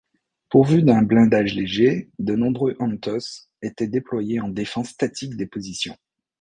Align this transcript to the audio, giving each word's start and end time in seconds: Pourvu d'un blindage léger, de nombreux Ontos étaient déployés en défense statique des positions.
Pourvu 0.49 0.81
d'un 0.81 1.03
blindage 1.03 1.53
léger, 1.53 2.09
de 2.17 2.33
nombreux 2.35 2.75
Ontos 2.79 3.19
étaient 3.61 3.85
déployés 3.85 4.39
en 4.39 4.49
défense 4.49 4.87
statique 4.89 5.37
des 5.37 5.45
positions. 5.45 5.95